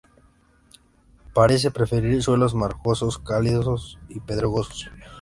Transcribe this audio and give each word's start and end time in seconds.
Parece 1.35 1.69
preferir 1.69 2.23
suelos 2.23 2.55
margoso-calizos 2.55 3.99
y 4.09 4.19
pedregosos. 4.19 4.89